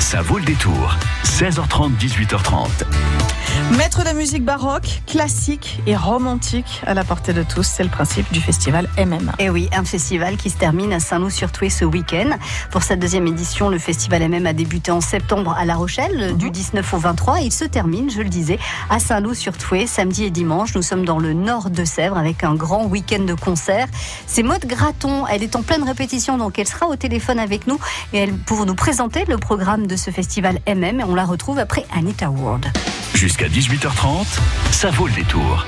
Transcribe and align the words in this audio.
Ça 0.00 0.22
vaut 0.22 0.38
le 0.38 0.44
détour. 0.44 0.96
16h30, 1.24 1.92
18h30. 1.98 2.66
Mettre 3.76 4.02
la 4.02 4.14
musique 4.14 4.44
baroque, 4.44 5.02
classique 5.06 5.80
et 5.86 5.94
romantique 5.94 6.82
à 6.86 6.94
la 6.94 7.04
portée 7.04 7.32
de 7.32 7.42
tous, 7.42 7.62
c'est 7.62 7.84
le 7.84 7.88
principe 7.88 8.30
du 8.32 8.40
festival 8.40 8.88
MM. 8.96 9.32
Et 9.38 9.50
oui, 9.50 9.68
un 9.72 9.84
festival 9.84 10.36
qui 10.36 10.50
se 10.50 10.56
termine 10.56 10.92
à 10.92 11.00
Saint-Loup-sur-Toué 11.00 11.68
ce 11.68 11.84
week-end. 11.84 12.30
Pour 12.70 12.82
cette 12.82 12.98
deuxième 12.98 13.26
édition, 13.26 13.68
le 13.68 13.78
festival 13.78 14.28
MM 14.28 14.46
a 14.46 14.52
débuté 14.52 14.90
en 14.90 15.00
septembre 15.00 15.54
à 15.56 15.64
La 15.64 15.74
Rochelle, 15.74 16.36
du 16.36 16.50
19 16.50 16.94
au 16.94 16.98
23. 16.98 17.42
Et 17.42 17.44
il 17.44 17.52
se 17.52 17.64
termine, 17.64 18.10
je 18.10 18.22
le 18.22 18.28
disais, 18.28 18.58
à 18.88 18.98
Saint-Loup-sur-Toué, 18.98 19.86
samedi 19.86 20.24
et 20.24 20.30
dimanche. 20.30 20.74
Nous 20.74 20.82
sommes 20.82 21.04
dans 21.04 21.18
le 21.18 21.32
nord 21.32 21.70
de 21.70 21.84
Sèvres 21.84 22.18
avec 22.18 22.42
un 22.42 22.54
grand 22.54 22.86
week-end 22.86 23.24
de 23.24 23.34
concerts. 23.34 23.88
C'est 24.26 24.42
Maude 24.42 24.64
Graton, 24.66 25.26
elle 25.26 25.42
est 25.42 25.54
en 25.54 25.62
pleine 25.62 25.84
répétition, 25.84 26.38
donc 26.38 26.58
elle 26.58 26.68
sera 26.68 26.86
au 26.86 26.96
téléphone 26.96 27.38
avec 27.38 27.66
nous 27.66 27.78
et 28.12 28.18
elle 28.18 28.32
pour 28.32 28.66
nous 28.66 28.74
présenter 28.74 29.24
le 29.26 29.38
programme 29.38 29.86
de 29.90 29.96
ce 29.96 30.10
festival 30.10 30.58
MM. 30.66 31.00
Et 31.00 31.04
on 31.04 31.14
la 31.14 31.24
retrouve 31.24 31.58
après 31.58 31.84
Anita 31.94 32.30
Ward. 32.30 32.66
Jusqu'à 33.14 33.48
18h30, 33.48 34.38
ça 34.70 34.90
vaut 34.90 35.06
le 35.06 35.12
détour. 35.12 35.66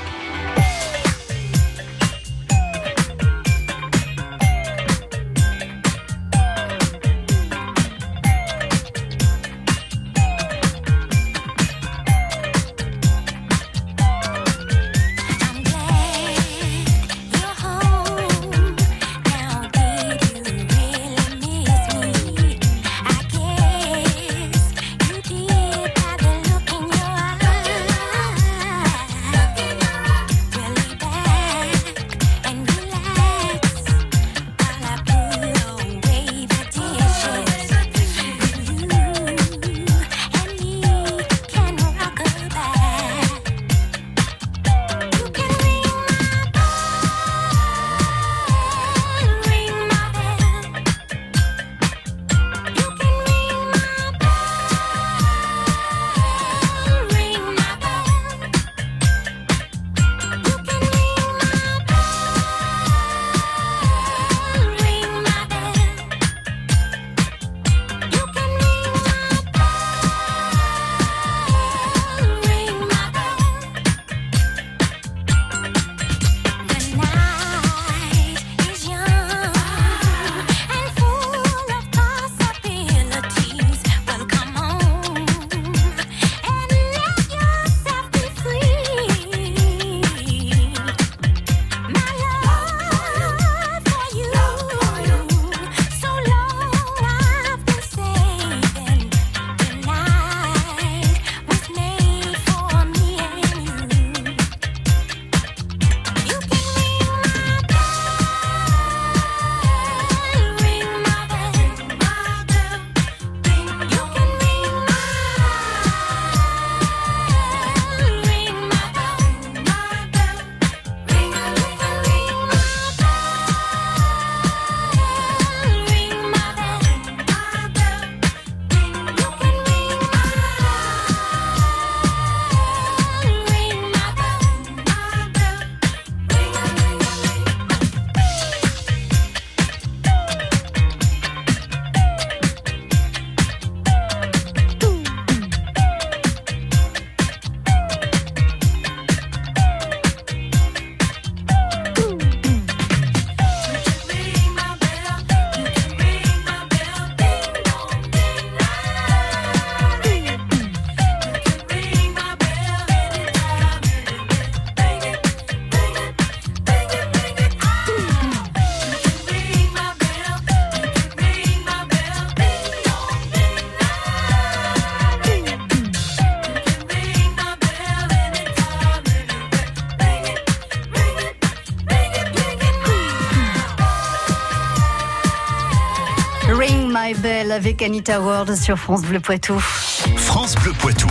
Avec 187.72 187.82
Anita 187.82 188.20
Ward 188.20 188.54
sur 188.54 188.76
France 188.76 189.02
Bleu 189.02 189.18
Poitou. 189.18 189.58
France 189.58 190.56
Bleu 190.56 190.72
Poitou. 190.78 191.06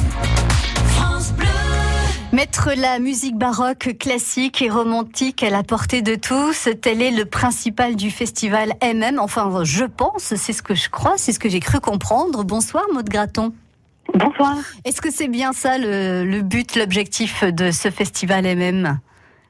Mettre 2.34 2.70
la 2.78 3.00
musique 3.00 3.36
baroque, 3.36 3.98
classique 4.00 4.62
et 4.62 4.70
romantique 4.70 5.42
à 5.42 5.50
la 5.50 5.64
portée 5.64 6.04
de 6.04 6.14
tous, 6.14 6.70
tel 6.80 7.02
est 7.02 7.10
le 7.10 7.26
principal 7.26 7.96
du 7.96 8.12
festival 8.12 8.74
MM. 8.84 9.18
Enfin, 9.18 9.64
je 9.64 9.86
pense, 9.86 10.36
c'est 10.36 10.54
ce 10.54 10.62
que 10.62 10.76
je 10.76 10.92
crois, 10.92 11.18
c'est 11.18 11.32
ce 11.32 11.40
que 11.40 11.50
j'ai 11.50 11.62
cru 11.62 11.80
comprendre. 11.80 12.44
Bonsoir, 12.44 12.84
Maud 12.94 13.10
Graton. 13.10 13.54
Bonsoir. 14.14 14.58
Est-ce 14.86 15.02
que 15.02 15.10
c'est 15.10 15.30
bien 15.30 15.54
ça 15.54 15.80
le, 15.80 16.26
le 16.26 16.42
but, 16.44 16.76
l'objectif 16.76 17.44
de 17.44 17.72
ce 17.72 17.90
festival 17.90 18.44
MM 18.44 19.00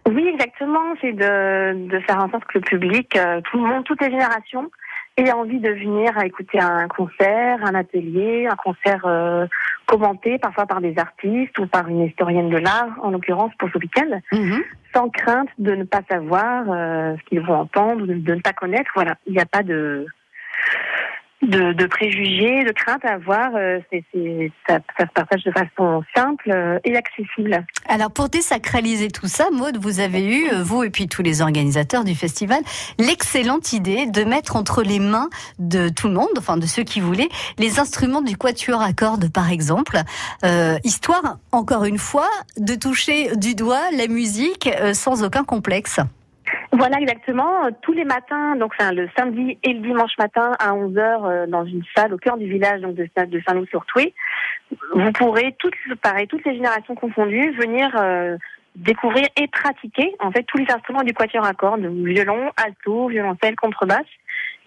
Oui, 0.07 0.25
exactement. 0.27 0.93
C'est 1.01 1.11
de, 1.11 1.89
de 1.89 1.99
faire 2.07 2.23
en 2.23 2.29
sorte 2.29 2.45
que 2.45 2.59
le 2.59 2.61
public, 2.61 3.17
euh, 3.17 3.41
tout 3.51 3.57
le 3.57 3.67
monde, 3.67 3.83
toutes 3.83 4.01
les 4.01 4.11
générations, 4.11 4.71
ait 5.17 5.31
envie 5.31 5.59
de 5.59 5.69
venir 5.69 6.17
à 6.17 6.25
écouter 6.25 6.59
un 6.59 6.87
concert, 6.87 7.59
un 7.63 7.75
atelier, 7.75 8.47
un 8.49 8.55
concert 8.55 9.01
euh, 9.05 9.45
commenté 9.85 10.37
parfois 10.39 10.65
par 10.65 10.79
des 10.81 10.97
artistes 10.97 11.57
ou 11.59 11.67
par 11.67 11.87
une 11.87 12.05
historienne 12.05 12.49
de 12.49 12.57
l'art, 12.57 12.89
en 13.01 13.11
l'occurrence 13.11 13.53
pour 13.59 13.69
ce 13.69 13.77
week-end, 13.77 14.19
Mhm. 14.31 14.63
sans 14.93 15.09
crainte 15.09 15.49
de 15.57 15.75
ne 15.75 15.83
pas 15.83 16.01
savoir 16.09 16.63
euh, 16.69 17.15
ce 17.17 17.23
qu'ils 17.29 17.41
vont 17.41 17.55
entendre, 17.55 18.05
de, 18.05 18.13
de 18.13 18.35
ne 18.35 18.41
pas 18.41 18.53
connaître. 18.53 18.89
Voilà, 18.95 19.15
il 19.27 19.33
n'y 19.33 19.39
a 19.41 19.45
pas 19.45 19.63
de 19.63 20.05
de, 21.41 21.73
de 21.73 21.85
préjugés, 21.85 22.63
de 22.63 22.71
craintes 22.71 23.03
à 23.05 23.13
avoir. 23.13 23.55
euh, 23.55 23.79
c'est, 23.91 24.03
ça, 24.67 24.79
se 24.99 25.05
partage 25.13 25.43
de 25.43 25.51
façon 25.51 26.03
simple 26.15 26.51
euh, 26.51 26.79
et 26.83 26.95
accessible. 26.95 27.65
Alors 27.87 28.11
pour 28.11 28.29
désacraliser 28.29 29.09
tout 29.09 29.27
ça, 29.27 29.49
Maud, 29.51 29.77
vous 29.77 29.99
avez 29.99 30.25
eu, 30.25 30.49
euh, 30.53 30.63
vous 30.63 30.83
et 30.83 30.89
puis 30.89 31.07
tous 31.07 31.21
les 31.21 31.41
organisateurs 31.41 32.03
du 32.03 32.15
festival, 32.15 32.61
l'excellente 32.99 33.73
idée 33.73 34.05
de 34.05 34.23
mettre 34.23 34.55
entre 34.55 34.83
les 34.83 34.99
mains 34.99 35.29
de 35.59 35.89
tout 35.89 36.07
le 36.07 36.13
monde, 36.13 36.29
enfin 36.37 36.57
de 36.57 36.65
ceux 36.65 36.83
qui 36.83 36.99
voulaient, 36.99 37.29
les 37.57 37.79
instruments 37.79 38.21
du 38.21 38.37
quatuor 38.37 38.81
à 38.81 38.93
cordes 38.93 39.31
par 39.31 39.51
exemple, 39.51 39.99
euh, 40.45 40.77
histoire, 40.83 41.37
encore 41.51 41.85
une 41.85 41.97
fois, 41.97 42.29
de 42.57 42.75
toucher 42.75 43.35
du 43.35 43.55
doigt 43.55 43.91
la 43.97 44.07
musique 44.07 44.69
sans 44.93 45.23
aucun 45.23 45.43
complexe. 45.43 45.99
Voilà, 46.71 46.99
exactement. 46.99 47.65
Euh, 47.65 47.69
Tous 47.81 47.93
les 47.93 48.05
matins, 48.05 48.55
donc 48.55 48.73
le 48.79 49.09
samedi 49.17 49.57
et 49.63 49.73
le 49.73 49.79
dimanche 49.79 50.17
matin 50.17 50.51
à 50.59 50.73
11h 50.73 51.47
dans 51.47 51.65
une 51.65 51.83
salle 51.95 52.13
au 52.13 52.17
cœur 52.17 52.37
du 52.37 52.49
village 52.49 52.81
donc 52.81 52.95
de, 52.95 53.07
Saint-Loup-sur-Toué, 53.15 54.13
vous 54.93 55.11
pourrez, 55.11 55.55
toutes, 55.59 55.75
pareil, 56.01 56.27
toutes 56.27 56.45
les 56.45 56.55
générations 56.55 56.95
confondues, 56.95 57.51
venir 57.51 57.89
euh, 57.99 58.37
découvrir 58.75 59.27
et 59.37 59.47
pratiquer 59.47 60.15
en 60.19 60.31
fait 60.31 60.43
tous 60.43 60.57
les 60.57 60.71
instruments 60.71 61.03
du 61.03 61.13
quatuor 61.13 61.45
à 61.45 61.53
cordes, 61.53 61.85
violon, 61.85 62.51
alto, 62.57 63.07
violoncelle, 63.07 63.55
contrebasse, 63.55 64.07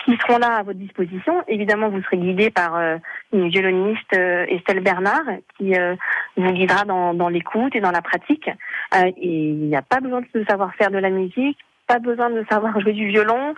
qui 0.05 0.17
seront 0.19 0.39
là 0.39 0.57
à 0.57 0.63
votre 0.63 0.79
disposition. 0.79 1.43
Évidemment, 1.49 1.89
vous 1.89 2.03
serez 2.03 2.19
guidé 2.19 2.51
par 2.51 2.77
euh, 2.77 2.97
une 3.33 3.49
violoniste, 3.49 4.13
euh, 4.15 4.45
Estelle 4.49 4.81
Bernard, 4.81 5.25
qui 5.57 5.75
euh, 5.75 5.95
vous 6.37 6.53
guidera 6.53 6.85
dans, 6.85 7.15
dans 7.15 7.29
l'écoute 7.29 7.75
et 7.75 7.81
dans 7.81 7.91
la 7.91 8.03
pratique. 8.03 8.49
Euh, 8.95 9.07
et 9.17 9.49
il 9.49 9.69
n'y 9.69 9.77
a 9.77 9.83
pas 9.83 10.01
besoin 10.01 10.21
de 10.35 10.45
savoir 10.45 10.75
faire 10.75 10.91
de 10.91 10.99
la 10.99 11.11
musique, 11.11 11.59
pas 11.87 11.99
besoin 11.99 12.31
de 12.31 12.45
savoir 12.51 12.79
jouer 12.81 12.93
du 12.93 13.09
violon. 13.09 13.55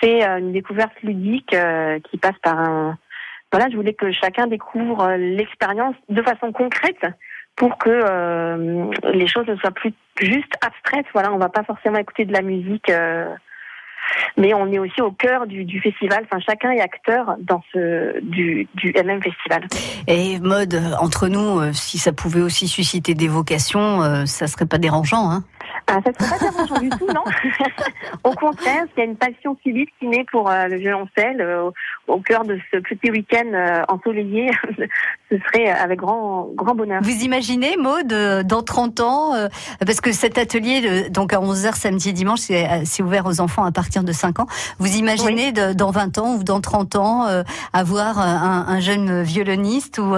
C'est 0.00 0.26
euh, 0.26 0.38
une 0.38 0.52
découverte 0.52 0.94
ludique 1.02 1.54
euh, 1.54 1.98
qui 2.10 2.16
passe 2.16 2.38
par 2.42 2.58
un. 2.58 2.98
Voilà, 3.52 3.68
je 3.70 3.76
voulais 3.76 3.94
que 3.94 4.10
chacun 4.12 4.46
découvre 4.46 5.02
euh, 5.02 5.16
l'expérience 5.16 5.94
de 6.08 6.22
façon 6.22 6.52
concrète 6.52 7.04
pour 7.54 7.78
que 7.78 8.90
les 9.14 9.26
choses 9.26 9.46
ne 9.46 9.56
soient 9.56 9.70
plus 9.70 9.94
juste 10.20 10.52
abstraites. 10.60 11.06
Voilà, 11.14 11.32
on 11.32 11.38
va 11.38 11.48
pas 11.48 11.64
forcément 11.64 11.96
écouter 11.96 12.26
de 12.26 12.32
la 12.34 12.42
musique, 12.42 12.92
mais 14.36 14.52
on 14.52 14.70
est 14.70 14.78
aussi 14.78 15.00
au 15.00 15.10
cœur 15.10 15.46
du, 15.46 15.80
festival. 15.80 16.24
Enfin, 16.24 16.38
chacun 16.46 16.72
est 16.72 16.82
acteur 16.82 17.36
dans 17.38 17.62
ce 17.72 18.20
du, 18.20 18.68
du 18.74 18.92
MM 18.92 19.22
Festival. 19.22 19.68
Et 20.06 20.38
mode, 20.38 20.78
entre 21.00 21.28
nous, 21.28 21.72
si 21.72 21.96
ça 21.96 22.12
pouvait 22.12 22.42
aussi 22.42 22.68
susciter 22.68 23.14
des 23.14 23.28
vocations, 23.28 24.02
euh, 24.02 24.26
ça 24.26 24.46
serait 24.46 24.66
pas 24.66 24.78
dérangeant, 24.78 25.30
hein? 25.30 25.44
Ah, 25.86 25.98
ça 26.04 26.10
ne 26.10 26.26
serait 26.26 26.68
pas 26.68 26.80
du 26.80 26.88
tout, 26.90 27.06
non 27.06 27.22
Au 28.24 28.32
contraire, 28.32 28.84
il 28.96 28.98
y 28.98 29.02
a 29.02 29.04
une 29.04 29.16
passion 29.16 29.56
civique 29.62 29.90
qui 30.00 30.08
naît 30.08 30.24
pour 30.30 30.50
euh, 30.50 30.66
le 30.66 30.76
violoncelle 30.76 31.40
euh, 31.40 31.70
au, 32.08 32.20
cœur 32.20 32.44
de 32.44 32.58
ce 32.72 32.78
petit 32.78 33.10
week-end 33.10 33.46
euh, 33.52 33.82
ensoleillé. 33.88 34.50
ce 35.30 35.38
serait 35.46 35.68
avec 35.68 35.98
grand 36.00 36.48
grand 36.54 36.74
bonheur. 36.74 37.02
Vous 37.02 37.22
imaginez, 37.24 37.76
Maud, 37.76 38.12
euh, 38.12 38.42
dans 38.42 38.62
30 38.62 39.00
ans, 39.00 39.32
parce 39.84 40.00
que 40.00 40.12
cet 40.12 40.38
atelier, 40.38 40.80
le- 40.80 41.10
donc 41.10 41.32
à 41.32 41.38
11h 41.38 41.74
samedi 41.74 42.10
et 42.10 42.12
dimanche, 42.12 42.40
c'est 42.40 43.02
ouvert 43.02 43.26
aux 43.26 43.40
enfants 43.40 43.64
à 43.64 43.72
partir 43.72 44.02
de 44.02 44.12
5 44.12 44.40
ans. 44.40 44.46
Vous 44.78 44.96
imaginez 44.96 45.52
de- 45.52 45.72
dans 45.72 45.90
20 45.90 46.18
ans 46.18 46.34
ou 46.36 46.42
dans 46.44 46.60
30 46.60 46.96
ans 46.96 47.26
avoir 47.72 48.18
un, 48.18 48.66
un 48.68 48.80
jeune 48.80 49.22
violoniste 49.22 49.98
ou 49.98 50.14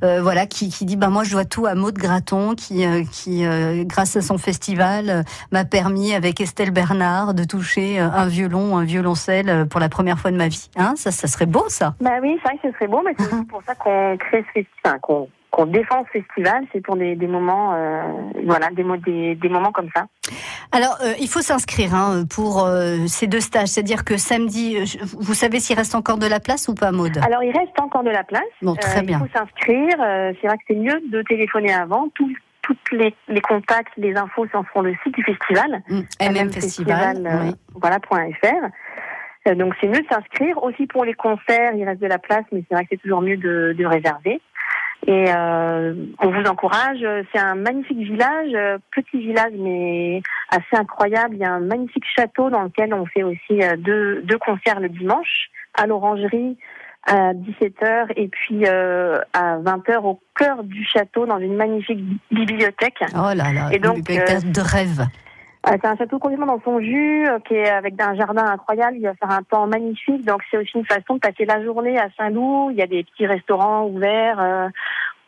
voilà 0.00 0.46
qui, 0.46 0.70
qui 0.70 0.84
dit 0.84 0.96
bah 0.96 1.08
moi 1.08 1.24
je 1.24 1.32
dois 1.32 1.44
tout 1.44 1.66
à 1.66 1.74
Maud 1.74 1.94
Graton 1.94 2.54
qui 2.54 2.84
qui 3.12 3.44
grâce 3.84 4.16
à 4.16 4.22
son 4.22 4.38
festival 4.38 4.85
euh, 4.94 5.22
m'a 5.52 5.64
permis 5.64 6.14
avec 6.14 6.40
Estelle 6.40 6.70
Bernard 6.70 7.34
de 7.34 7.44
toucher 7.44 8.00
euh, 8.00 8.08
un 8.12 8.26
violon, 8.26 8.76
un 8.76 8.84
violoncelle 8.84 9.48
euh, 9.48 9.64
pour 9.64 9.80
la 9.80 9.88
première 9.88 10.18
fois 10.18 10.30
de 10.30 10.36
ma 10.36 10.48
vie. 10.48 10.68
Hein, 10.76 10.94
ça 10.96 11.10
ça 11.10 11.26
serait 11.26 11.46
beau 11.46 11.64
ça. 11.68 11.94
Bah 12.00 12.10
oui, 12.22 12.38
c'est 12.42 12.48
vrai 12.48 12.58
que 12.62 12.68
ce 12.68 12.74
serait 12.74 12.88
beau, 12.88 13.02
mais 13.04 13.14
c'est 13.18 13.46
pour 13.48 13.62
ça 13.64 13.74
qu'on 13.74 14.16
crée 14.18 14.44
ce 14.54 14.60
festival, 14.62 15.00
qu'on 15.00 15.66
défend 15.66 16.04
ce 16.12 16.18
festival, 16.20 16.64
c'est 16.72 16.80
pour 16.82 16.96
des, 16.96 17.16
des 17.16 17.26
moments, 17.26 17.72
euh, 17.74 18.02
voilà, 18.44 18.68
des, 18.70 18.84
mo- 18.84 18.96
des, 18.98 19.34
des 19.36 19.48
moments 19.48 19.72
comme 19.72 19.88
ça. 19.94 20.04
Alors, 20.72 20.98
euh, 21.02 21.14
il 21.18 21.28
faut 21.28 21.40
s'inscrire 21.40 21.94
hein, 21.94 22.24
pour 22.28 22.64
euh, 22.64 23.06
ces 23.06 23.26
deux 23.26 23.40
stages. 23.40 23.68
C'est-à-dire 23.68 24.04
que 24.04 24.18
samedi, 24.18 24.84
je- 24.84 24.98
vous 25.02 25.32
savez 25.34 25.58
s'il 25.60 25.76
reste 25.76 25.94
encore 25.94 26.18
de 26.18 26.26
la 26.26 26.40
place 26.40 26.68
ou 26.68 26.74
pas, 26.74 26.92
Maude? 26.92 27.18
Alors 27.24 27.42
il 27.42 27.56
reste 27.56 27.78
encore 27.80 28.02
de 28.02 28.10
la 28.10 28.24
place. 28.24 28.42
Bon, 28.60 28.74
très 28.74 28.98
Euh, 28.98 29.02
bien. 29.02 29.20
Il 29.22 29.26
faut 29.30 29.38
s'inscrire. 29.38 29.96
C'est 30.40 30.46
vrai 30.46 30.56
que 30.58 30.64
c'est 30.68 30.74
mieux 30.76 31.00
de 31.10 31.22
téléphoner 31.22 31.72
avant. 31.72 32.08
Tout, 32.14 32.28
toutes 32.66 32.90
les, 32.92 33.14
les 33.28 33.40
contacts, 33.40 33.92
les 33.96 34.16
infos 34.16 34.46
sont 34.48 34.64
sur 34.72 34.82
le 34.82 34.94
site 35.02 35.14
du 35.14 35.22
festival. 35.22 35.82
Mm, 35.88 36.00
MM 36.20 36.52
Festival. 36.52 37.26
euh, 37.26 37.38
oui. 37.44 37.54
voilà, 37.80 38.00
point 38.00 38.28
.fr. 38.42 38.66
Euh, 39.48 39.54
donc 39.54 39.74
c'est 39.80 39.86
mieux 39.86 40.00
de 40.02 40.06
s'inscrire. 40.10 40.60
Aussi 40.62 40.86
pour 40.86 41.04
les 41.04 41.14
concerts, 41.14 41.74
il 41.74 41.84
reste 41.84 42.02
de 42.02 42.08
la 42.08 42.18
place, 42.18 42.44
mais 42.50 42.64
c'est 42.68 42.74
vrai 42.74 42.84
que 42.84 42.88
c'est 42.92 43.02
toujours 43.02 43.22
mieux 43.22 43.36
de, 43.36 43.74
de 43.78 43.86
réserver. 43.86 44.40
Et 45.06 45.26
euh, 45.28 45.94
on 46.18 46.30
vous 46.30 46.48
encourage. 46.48 47.06
C'est 47.32 47.38
un 47.38 47.54
magnifique 47.54 47.98
village, 47.98 48.80
petit 48.90 49.18
village 49.18 49.52
mais 49.56 50.20
assez 50.50 50.74
incroyable. 50.76 51.36
Il 51.36 51.40
y 51.40 51.44
a 51.44 51.52
un 51.52 51.60
magnifique 51.60 52.04
château 52.16 52.50
dans 52.50 52.62
lequel 52.62 52.92
on 52.92 53.06
fait 53.06 53.22
aussi 53.22 53.60
deux, 53.78 54.22
deux 54.22 54.38
concerts 54.38 54.80
le 54.80 54.88
dimanche 54.88 55.50
à 55.74 55.86
l'Orangerie 55.86 56.58
à 57.06 57.32
17h 57.34 58.12
et 58.16 58.28
puis 58.28 58.64
euh, 58.66 59.18
à 59.32 59.58
20h 59.58 59.96
au 60.04 60.20
cœur 60.34 60.64
du 60.64 60.84
château 60.84 61.24
dans 61.26 61.38
une 61.38 61.54
magnifique 61.56 61.98
bi- 62.04 62.18
bibliothèque. 62.32 62.98
Oh 63.14 63.32
là 63.34 63.52
là, 63.52 63.68
Et 63.72 63.78
donc, 63.78 63.96
une 63.98 64.02
bibliothèque 64.02 64.50
de 64.50 64.60
rêve. 64.60 65.00
Euh, 65.68 65.70
c'est 65.82 65.86
un 65.88 65.96
château 65.96 66.18
complètement 66.18 66.46
dans 66.46 66.60
son 66.62 66.78
jus, 66.80 67.26
euh, 67.28 67.38
qui 67.40 67.54
est 67.54 67.68
avec 67.70 68.00
un 68.00 68.14
jardin 68.14 68.44
incroyable. 68.44 68.96
Il 68.98 69.02
va 69.02 69.14
faire 69.14 69.30
un 69.30 69.42
temps 69.42 69.66
magnifique. 69.66 70.24
Donc 70.24 70.40
c'est 70.50 70.58
aussi 70.58 70.72
une 70.78 70.86
façon 70.86 71.14
de 71.14 71.18
passer 71.20 71.44
la 71.44 71.62
journée 71.64 71.98
à 71.98 72.08
Saint-Loup. 72.16 72.70
Il 72.70 72.76
y 72.76 72.82
a 72.82 72.86
des 72.86 73.02
petits 73.04 73.26
restaurants 73.26 73.84
ouverts. 73.86 74.38
euh, 74.40 74.68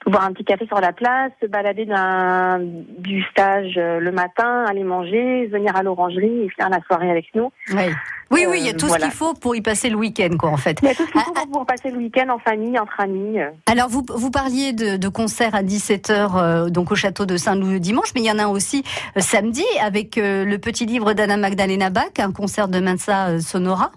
boire 0.09 0.25
un 0.25 0.33
petit 0.33 0.45
café 0.45 0.67
sur 0.67 0.81
la 0.81 0.93
place, 0.93 1.33
se 1.41 1.47
balader 1.47 1.85
d'un 1.87 2.61
du 2.99 3.23
stage 3.31 3.75
euh, 3.77 4.01
le 4.01 4.13
matin, 4.13 4.65
aller 4.69 4.85
manger, 4.85 5.47
venir 5.47 5.75
à 5.77 5.83
l'orangerie 5.83 6.43
et 6.45 6.51
faire 6.57 6.69
la 6.71 6.81
soirée 6.87 7.11
avec 7.11 7.27
nous. 7.35 7.51
Oui, 7.73 7.83
oui, 8.31 8.45
oui, 8.49 8.59
il 8.61 8.67
y 8.67 8.69
a 8.69 8.73
Euh, 8.73 8.77
tout 8.77 8.87
voilà. 8.87 9.07
ce 9.07 9.11
qu'il 9.11 9.17
faut 9.19 9.35
pour 9.35 9.57
y 9.57 9.61
passer 9.63 9.89
le 9.91 9.97
week-end, 9.97 10.37
quoi, 10.39 10.51
en 10.51 10.57
fait. 10.57 10.79
Il 10.83 10.89
y 10.89 10.91
a 10.91 10.95
tout 10.95 11.07
ce 11.07 11.11
qu'il 11.13 11.21
Ah, 11.21 11.25
faut 11.27 11.33
pour 11.33 11.45
pouvoir 11.47 11.67
passer 11.67 11.91
le 11.91 11.97
week-end 11.99 12.29
en 12.29 12.39
famille, 12.39 12.79
entre 12.79 13.01
amis. 13.01 13.41
euh. 13.41 13.51
Alors, 13.67 13.89
vous, 13.89 14.05
vous 14.15 14.31
parliez 14.31 14.73
de, 14.73 14.97
de 14.97 15.09
concerts 15.09 15.55
à 15.55 15.63
17h, 15.63 16.71
donc 16.71 16.93
au 16.93 16.95
château 16.95 17.25
de 17.27 17.37
Saint-Loup 17.37 17.71
le 17.71 17.81
dimanche, 17.81 18.09
mais 18.15 18.21
il 18.21 18.27
y 18.27 18.31
en 18.31 18.39
a 18.39 18.47
aussi 18.49 18.85
euh, 19.17 19.21
samedi 19.21 19.65
avec 19.83 20.17
le 20.17 20.57
petit 20.59 20.85
livre 20.87 21.13
d'Anna 21.15 21.37
Magdalena 21.37 21.91
Bach, 21.91 22.11
un 22.19 22.33
concert 22.33 22.69
de 22.69 22.81
Mensa 22.81 23.41
Sonora. 23.41 23.91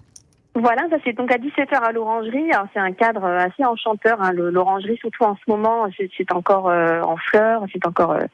Voilà, 0.54 0.82
ça 0.90 0.96
c'est 1.04 1.14
donc 1.14 1.32
à 1.32 1.36
17h 1.38 1.74
à 1.74 1.92
l'orangerie. 1.92 2.52
Alors 2.52 2.66
c'est 2.74 2.80
un 2.80 2.92
cadre 2.92 3.24
euh, 3.24 3.38
assez 3.38 3.64
enchanteur, 3.64 4.20
hein, 4.20 4.32
l'orangerie, 4.34 4.98
surtout 4.98 5.24
en 5.24 5.34
ce 5.36 5.50
moment, 5.50 5.86
c'est 5.96 6.32
encore 6.32 6.68
euh, 6.68 7.00
en 7.02 7.16
fleurs, 7.16 7.64
c'est 7.72 7.86
encore... 7.86 8.12
euh, 8.12 8.26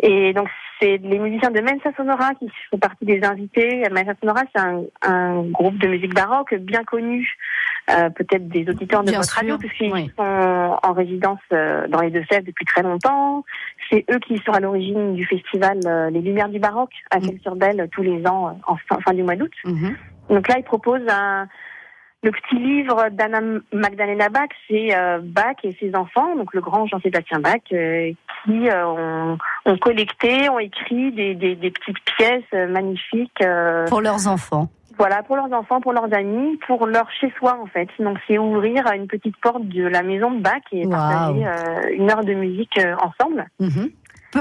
Et 0.00 0.32
donc 0.34 0.48
c'est 0.80 0.98
les 0.98 1.18
musiciens 1.18 1.50
de 1.50 1.60
Mensa 1.60 1.90
Sonora 1.96 2.34
qui 2.34 2.48
font 2.70 2.78
partie 2.78 3.04
des 3.04 3.22
invités. 3.24 3.82
Mensa 3.90 4.14
Sonora, 4.20 4.42
c'est 4.54 4.60
un, 4.60 4.82
un 5.02 5.42
groupe 5.44 5.78
de 5.78 5.88
musique 5.88 6.14
baroque 6.14 6.54
bien 6.54 6.82
connu, 6.84 7.28
euh, 7.90 8.08
peut-être 8.10 8.48
des 8.48 8.68
auditeurs 8.68 9.02
de 9.02 9.10
Bien 9.10 9.18
votre 9.18 9.30
sûr, 9.30 9.40
radio, 9.40 9.58
puisqu'ils 9.58 9.92
oui. 9.92 10.10
sont 10.16 10.78
en 10.82 10.92
résidence 10.92 11.40
euh, 11.52 11.86
dans 11.88 12.00
les 12.00 12.10
Deux-Sèvres 12.10 12.46
depuis 12.46 12.64
très 12.64 12.82
longtemps. 12.82 13.44
C'est 13.90 14.04
eux 14.10 14.18
qui 14.20 14.38
sont 14.38 14.52
à 14.52 14.60
l'origine 14.60 15.14
du 15.14 15.24
festival 15.26 15.78
euh, 15.86 16.10
Les 16.10 16.20
Lumières 16.20 16.48
du 16.48 16.58
Baroque 16.60 16.94
à 17.10 17.18
Mm. 17.18 17.22
Celles-sur-Belle 17.24 17.88
tous 17.92 18.02
les 18.02 18.24
ans 18.26 18.58
en 18.66 18.76
fin, 18.88 18.98
fin 19.04 19.12
du 19.12 19.22
mois 19.24 19.36
d'août. 19.36 19.52
Mhm. 19.64 19.96
Donc 20.32 20.48
là, 20.48 20.56
il 20.58 20.64
propose 20.64 21.02
un, 21.08 21.46
le 22.22 22.30
petit 22.30 22.56
livre 22.56 23.08
d'Anna 23.10 23.40
Magdalena 23.72 24.28
Bach, 24.28 24.48
c'est 24.68 24.96
euh, 24.96 25.20
Bach 25.22 25.56
et 25.64 25.76
ses 25.80 25.94
enfants, 25.94 26.34
donc 26.36 26.54
le 26.54 26.60
grand 26.60 26.86
Jean-Sébastien 26.86 27.40
Bach, 27.40 27.60
euh, 27.72 28.12
qui 28.44 28.68
euh, 28.70 28.86
ont, 28.86 29.38
ont 29.66 29.76
collecté, 29.78 30.48
ont 30.48 30.58
écrit 30.58 31.12
des, 31.12 31.34
des, 31.34 31.54
des 31.56 31.70
petites 31.70 31.98
pièces 32.16 32.42
euh, 32.54 32.66
magnifiques, 32.68 33.40
euh, 33.42 33.86
Pour 33.88 34.00
leurs 34.00 34.26
enfants. 34.28 34.68
voilà, 34.98 35.22
pour 35.22 35.36
leurs 35.36 35.52
enfants, 35.52 35.80
pour 35.80 35.92
leurs 35.92 36.12
amis, 36.14 36.58
pour 36.66 36.86
leur 36.86 37.10
chez-soi 37.20 37.58
en 37.60 37.66
fait. 37.66 37.88
Donc 37.98 38.18
c'est 38.26 38.38
ouvrir 38.38 38.84
une 38.94 39.06
petite 39.08 39.36
porte 39.38 39.66
de 39.66 39.84
la 39.86 40.02
maison 40.02 40.30
de 40.30 40.40
Bach 40.40 40.62
et 40.72 40.86
Waouh. 40.86 40.90
partager 40.90 41.44
euh, 41.46 41.94
une 41.96 42.10
heure 42.10 42.24
de 42.24 42.34
musique 42.34 42.78
euh, 42.78 42.94
ensemble. 43.02 43.46
Mhm. 43.60 43.90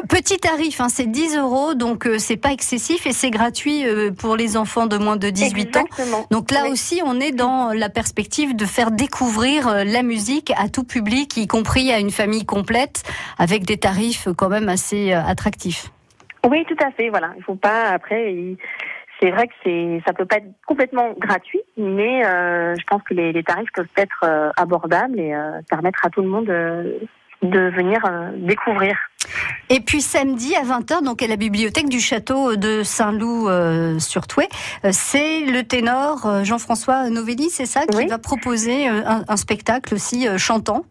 Petit 0.07 0.37
tarif, 0.37 0.79
hein, 0.79 0.87
c'est 0.89 1.05
10 1.05 1.37
euros, 1.37 1.73
donc 1.73 2.07
euh, 2.07 2.17
c'est 2.17 2.37
pas 2.37 2.51
excessif 2.53 3.05
et 3.05 3.11
c'est 3.11 3.29
gratuit 3.29 3.85
euh, 3.85 4.11
pour 4.11 4.37
les 4.37 4.55
enfants 4.55 4.87
de 4.87 4.97
moins 4.97 5.17
de 5.17 5.29
18 5.29 5.75
ans. 5.77 5.85
Exactement. 5.85 6.25
Donc 6.31 6.51
là 6.51 6.61
Oui. 6.63 6.71
aussi, 6.71 7.01
on 7.05 7.19
est 7.19 7.33
dans 7.33 7.73
la 7.73 7.89
perspective 7.89 8.55
de 8.55 8.65
faire 8.65 8.91
découvrir 8.91 9.67
euh, 9.67 9.83
la 9.83 10.01
musique 10.01 10.53
à 10.57 10.69
tout 10.69 10.85
public, 10.85 11.35
y 11.35 11.45
compris 11.47 11.91
à 11.91 11.99
une 11.99 12.11
famille 12.11 12.45
complète, 12.45 13.03
avec 13.37 13.65
des 13.65 13.77
tarifs 13.77 14.29
quand 14.37 14.47
même 14.49 14.69
assez 14.69 15.11
euh, 15.13 15.21
attractifs. 15.25 15.89
Oui, 16.49 16.65
tout 16.67 16.77
à 16.83 16.91
fait. 16.91 17.09
Voilà, 17.09 17.33
il 17.37 17.43
faut 17.43 17.55
pas 17.55 17.89
après. 17.89 18.33
il- 18.33 18.57
C'est 19.21 19.29
vrai 19.29 19.47
que 19.47 19.53
c'est, 19.63 20.01
ça 20.07 20.13
peut 20.13 20.25
pas 20.25 20.37
être 20.37 20.47
complètement 20.65 21.13
gratuit, 21.19 21.61
mais 21.77 22.25
euh, 22.25 22.73
je 22.79 22.83
pense 22.87 23.03
que 23.03 23.13
les, 23.13 23.31
les 23.33 23.43
tarifs 23.43 23.69
peuvent 23.75 23.85
être 23.97 24.21
euh, 24.23 24.49
abordables 24.57 25.19
et 25.19 25.35
euh, 25.35 25.61
permettre 25.69 25.99
à 26.05 26.09
tout 26.09 26.21
le 26.23 26.29
monde 26.29 26.49
euh, 26.49 26.97
de 27.41 27.69
venir 27.75 27.99
euh, 28.05 28.29
découvrir. 28.37 28.95
Et 29.69 29.79
puis 29.79 30.01
samedi 30.01 30.55
à 30.55 30.63
20h, 30.63 31.03
donc 31.03 31.21
à 31.23 31.27
la 31.27 31.35
bibliothèque 31.37 31.87
du 31.89 31.99
château 31.99 32.55
de 32.55 32.83
Saint-Loup-sur-Toué, 32.83 34.47
euh, 34.85 34.89
c'est 34.91 35.41
le 35.45 35.63
ténor 35.63 36.25
euh, 36.25 36.43
Jean-François 36.43 37.09
Novelli, 37.09 37.49
c'est 37.49 37.65
ça, 37.65 37.85
qui 37.85 37.97
Oui. 37.97 38.07
va 38.07 38.17
proposer 38.17 38.89
euh, 38.89 39.01
un, 39.05 39.23
un 39.27 39.37
spectacle 39.37 39.93
aussi 39.93 40.27
euh, 40.27 40.37
chantant? 40.37 40.83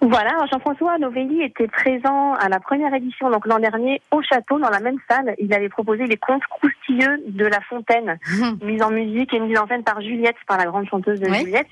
Voilà, 0.00 0.30
Jean-François 0.50 0.98
Novelli 0.98 1.42
était 1.42 1.68
présent 1.68 2.34
à 2.34 2.48
la 2.48 2.60
première 2.60 2.92
édition, 2.94 3.30
donc 3.30 3.46
l'an 3.46 3.58
dernier, 3.58 4.00
au 4.10 4.22
château, 4.22 4.58
dans 4.58 4.70
la 4.70 4.80
même 4.80 4.98
salle. 5.08 5.34
Il 5.38 5.52
avait 5.54 5.68
proposé 5.68 6.06
les 6.06 6.16
contes 6.16 6.44
croustilleux 6.44 7.22
de 7.26 7.44
La 7.46 7.60
Fontaine, 7.60 8.18
mise 8.62 8.82
en 8.82 8.90
musique 8.90 9.32
et 9.34 9.40
mise 9.40 9.58
en 9.58 9.66
scène 9.66 9.84
par 9.84 10.00
Juliette, 10.00 10.36
par 10.46 10.58
la 10.58 10.66
grande 10.66 10.88
chanteuse 10.88 11.20
de 11.20 11.28
Oui. 11.28 11.40
Juliette. 11.40 11.68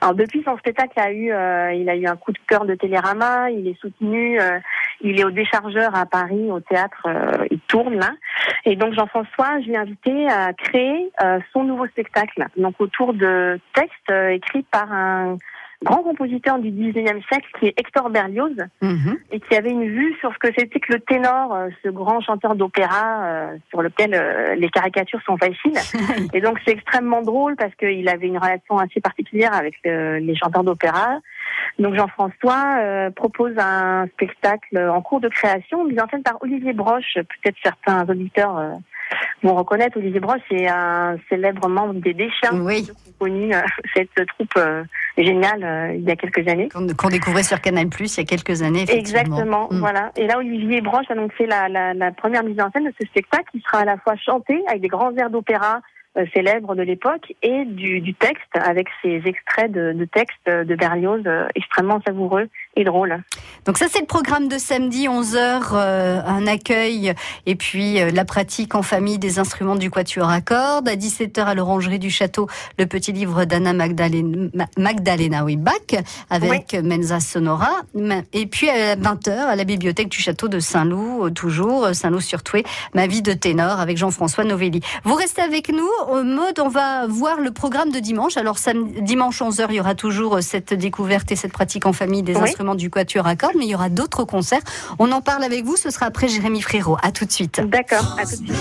Alors 0.00 0.14
depuis 0.14 0.42
son 0.44 0.56
spectacle, 0.58 0.92
il 0.96 1.00
a 1.02 1.12
eu, 1.12 1.32
euh, 1.32 1.72
il 1.74 1.88
a 1.88 1.96
eu 1.96 2.06
un 2.06 2.16
coup 2.16 2.32
de 2.32 2.38
cœur 2.46 2.64
de 2.64 2.74
Télérama, 2.74 3.50
il 3.50 3.66
est 3.68 3.80
soutenu, 3.80 4.40
euh, 4.40 4.58
Il 5.00 5.18
est 5.20 5.24
au 5.24 5.30
déchargeur 5.30 5.94
à 5.94 6.06
Paris, 6.06 6.50
au 6.50 6.60
théâtre, 6.60 7.06
euh, 7.06 7.46
il 7.50 7.60
tourne 7.60 7.94
là. 7.94 8.10
Et 8.64 8.74
donc 8.76 8.94
Jean-François, 8.94 9.60
je 9.60 9.68
l'ai 9.68 9.76
invité 9.76 10.28
à 10.28 10.52
créer 10.52 11.10
euh, 11.22 11.38
son 11.52 11.64
nouveau 11.64 11.86
spectacle, 11.86 12.46
donc 12.56 12.74
autour 12.80 13.14
de 13.14 13.60
textes 13.74 14.10
euh, 14.10 14.30
écrits 14.30 14.64
par 14.70 14.92
un 14.92 15.36
grand 15.84 16.02
compositeur 16.02 16.58
du 16.58 16.70
19e 16.70 17.22
siècle 17.28 17.48
qui 17.58 17.66
est 17.66 17.74
Hector 17.78 18.10
Berlioz 18.10 18.56
Mhm. 18.82 19.16
et 19.30 19.38
qui 19.38 19.54
avait 19.54 19.70
une 19.70 19.86
vue 19.88 20.14
sur 20.18 20.32
ce 20.32 20.38
que 20.38 20.48
c'était 20.58 20.80
que 20.80 20.92
le 20.94 21.00
ténor, 21.00 21.54
euh, 21.54 21.68
ce 21.84 21.88
grand 21.88 22.20
chanteur 22.20 22.56
d'opéra 22.56 23.22
euh, 23.24 23.56
sur 23.70 23.80
lequel 23.82 24.12
euh, 24.14 24.56
les 24.56 24.68
caricatures 24.70 25.20
sont 25.24 25.36
faciles. 25.36 25.78
et 26.34 26.40
donc 26.40 26.58
c'est 26.64 26.72
extrêmement 26.72 27.22
drôle 27.22 27.54
parce 27.56 27.74
qu'il 27.76 28.08
avait 28.08 28.26
une 28.26 28.38
relation 28.38 28.78
assez 28.78 29.00
particulière 29.00 29.54
avec 29.54 29.74
euh, 29.86 30.18
les 30.18 30.34
chanteurs 30.34 30.64
d'opéra. 30.64 31.20
Donc 31.78 31.94
Jean-François 31.94 33.10
propose 33.14 33.52
un 33.58 34.06
spectacle 34.08 34.78
en 34.78 35.00
cours 35.00 35.20
de 35.20 35.28
création, 35.28 35.84
mis 35.84 36.00
en 36.00 36.08
scène 36.08 36.22
par 36.22 36.36
Olivier 36.42 36.72
Broche. 36.72 37.14
Peut-être 37.14 37.56
certains 37.62 38.04
auditeurs 38.08 38.78
vont 39.42 39.54
reconnaître 39.54 39.96
Olivier 39.96 40.20
Broche, 40.20 40.40
c'est 40.50 40.68
un 40.68 41.16
célèbre 41.28 41.68
membre 41.68 41.94
des 41.94 42.14
Déchiens, 42.14 42.60
Oui, 42.60 42.88
connu 43.18 43.52
cette 43.94 44.14
troupe 44.26 44.58
géniale 45.24 45.64
euh, 45.64 45.94
il 45.94 46.02
y 46.02 46.10
a 46.10 46.16
quelques 46.16 46.46
années. 46.48 46.68
qu'on 46.70 47.08
découvrait 47.08 47.42
sur 47.42 47.60
Canal 47.60 47.88
Plus 47.88 48.16
il 48.16 48.20
y 48.20 48.22
a 48.22 48.26
quelques 48.26 48.62
années. 48.62 48.82
Effectivement. 48.82 49.20
Exactement, 49.20 49.68
Mm. 49.70 49.78
voilà. 49.80 50.12
Et 50.16 50.26
là, 50.26 50.38
Olivier 50.38 50.80
Branche 50.80 51.06
a 51.10 51.14
donc 51.14 51.32
fait 51.34 51.46
la, 51.46 51.68
la, 51.68 51.94
la 51.94 52.12
première 52.12 52.44
mise 52.44 52.60
en 52.60 52.70
scène 52.70 52.84
de 52.84 52.92
ce 53.00 53.06
spectacle 53.06 53.44
qui 53.52 53.60
sera 53.60 53.78
à 53.80 53.84
la 53.84 53.96
fois 53.98 54.14
chanté 54.16 54.62
avec 54.68 54.80
des 54.82 54.88
grands 54.88 55.14
airs 55.16 55.30
d'opéra 55.30 55.80
euh, 56.16 56.24
célèbres 56.34 56.74
de 56.74 56.82
l'époque 56.82 57.32
et 57.42 57.64
du, 57.66 58.00
du 58.00 58.14
texte 58.14 58.48
avec 58.54 58.88
ces 59.02 59.22
extraits 59.26 59.70
de, 59.70 59.92
de 59.92 60.04
textes 60.06 60.46
de 60.46 60.74
Berlioz 60.74 61.22
euh, 61.26 61.46
extrêmement 61.54 62.00
savoureux 62.06 62.48
et 62.78 62.84
drôles. 62.84 63.22
Donc 63.66 63.76
ça 63.78 63.86
c'est 63.90 64.00
le 64.00 64.06
programme 64.06 64.48
de 64.48 64.56
samedi 64.56 65.08
11h, 65.08 65.74
un 65.74 66.46
accueil 66.46 67.12
et 67.46 67.54
puis 67.54 68.00
euh, 68.00 68.10
la 68.10 68.24
pratique 68.24 68.74
en 68.74 68.82
famille 68.82 69.18
des 69.18 69.38
instruments 69.38 69.76
du 69.76 69.90
quatuor 69.90 70.28
à 70.30 70.40
cordes. 70.40 70.88
À 70.88 70.96
17h 70.96 71.40
à 71.44 71.54
l'orangerie 71.54 71.98
du 71.98 72.10
château, 72.10 72.46
le 72.78 72.86
petit 72.86 73.12
livre 73.12 73.44
d'Anna 73.44 73.72
Magdalena, 73.72 74.48
Ma- 74.54 74.66
Magdalena 74.78 75.44
oui, 75.44 75.56
Bach 75.56 75.74
avec 76.30 76.74
Mensa 76.82 77.20
Sonora. 77.20 77.70
Et 78.32 78.46
puis 78.46 78.68
à 78.70 78.96
20h 78.96 79.30
à 79.30 79.56
la 79.56 79.64
bibliothèque 79.64 80.08
du 80.08 80.18
château 80.18 80.48
de 80.48 80.60
Saint-Loup, 80.60 81.26
euh, 81.26 81.30
toujours 81.30 81.84
euh, 81.86 81.92
Saint-Loup-sur-Toué, 81.92 82.64
ma 82.94 83.06
vie 83.06 83.22
de 83.22 83.32
ténor 83.32 83.80
avec 83.80 83.96
Jean-François 83.96 84.44
Novelli. 84.44 84.80
Vous 85.04 85.14
restez 85.14 85.42
avec 85.42 85.70
nous. 85.72 85.88
Euh, 86.12 86.22
Maude, 86.22 86.60
on 86.60 86.68
va 86.68 87.06
voir 87.06 87.40
le 87.40 87.50
programme 87.50 87.90
de 87.90 87.98
dimanche. 87.98 88.36
Alors 88.36 88.58
samedi, 88.58 89.02
dimanche 89.02 89.40
11h, 89.42 89.66
il 89.70 89.76
y 89.76 89.80
aura 89.80 89.94
toujours 89.94 90.36
euh, 90.36 90.40
cette 90.40 90.74
découverte 90.74 91.30
et 91.32 91.36
cette 91.36 91.52
pratique 91.52 91.86
en 91.86 91.92
famille 91.92 92.22
des 92.22 92.34
Oui. 92.36 92.42
instruments 92.42 92.67
du 92.74 92.90
quatuor 92.90 93.26
à 93.26 93.36
cordes, 93.36 93.54
mais 93.58 93.66
il 93.66 93.70
y 93.70 93.74
aura 93.74 93.88
d'autres 93.88 94.24
concerts. 94.24 94.62
On 94.98 95.12
en 95.12 95.20
parle 95.20 95.44
avec 95.44 95.64
vous, 95.64 95.76
ce 95.76 95.90
sera 95.90 96.06
après 96.06 96.28
Jérémy 96.28 96.60
Frérot. 96.60 96.96
À 97.02 97.12
tout 97.12 97.24
de 97.24 97.32
suite. 97.32 97.60
D'accord, 97.60 98.16
à 98.18 98.24
tout 98.24 98.42
de 98.42 98.46
suite. 98.46 98.52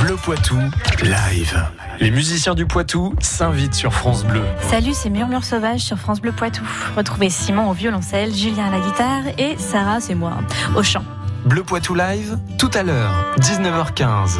Bleu 0.00 0.16
Poitou, 0.16 0.58
live. 1.02 1.64
Les 2.00 2.10
musiciens 2.10 2.54
du 2.54 2.66
Poitou 2.66 3.14
s'invitent 3.20 3.74
sur 3.74 3.94
France 3.94 4.24
Bleu. 4.24 4.42
Salut, 4.68 4.94
c'est 4.94 5.10
Murmure 5.10 5.44
Sauvage 5.44 5.80
sur 5.80 5.96
France 5.96 6.20
Bleu 6.20 6.32
Poitou. 6.32 6.62
Retrouvez 6.96 7.30
Simon 7.30 7.70
au 7.70 7.72
violoncelle, 7.72 8.34
Julien 8.34 8.66
à 8.66 8.70
la 8.70 8.80
guitare 8.80 9.22
et 9.38 9.56
Sarah, 9.58 10.00
c'est 10.00 10.16
moi, 10.16 10.32
au 10.76 10.82
chant. 10.82 11.04
Bleu 11.44 11.62
Poitou 11.62 11.94
live, 11.94 12.38
tout 12.58 12.70
à 12.74 12.82
l'heure, 12.82 13.34
19h15. 13.40 14.38